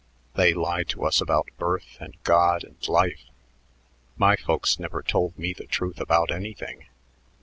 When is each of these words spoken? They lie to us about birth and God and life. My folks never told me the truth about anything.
They 0.33 0.55
lie 0.55 0.81
to 0.85 1.05
us 1.05 1.21
about 1.21 1.49
birth 1.59 1.97
and 1.99 2.15
God 2.23 2.63
and 2.63 2.75
life. 2.89 3.25
My 4.17 4.35
folks 4.35 4.79
never 4.79 5.03
told 5.03 5.37
me 5.37 5.53
the 5.53 5.67
truth 5.67 5.99
about 6.01 6.31
anything. 6.31 6.87